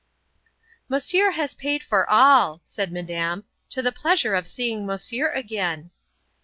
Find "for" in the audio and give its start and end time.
1.83-2.09